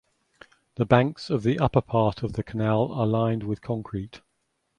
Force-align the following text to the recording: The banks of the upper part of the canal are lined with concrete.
The 0.77 0.85
banks 0.87 1.29
of 1.29 1.43
the 1.43 1.59
upper 1.59 1.79
part 1.79 2.23
of 2.23 2.33
the 2.33 2.41
canal 2.41 2.91
are 2.91 3.05
lined 3.05 3.43
with 3.43 3.61
concrete. 3.61 4.21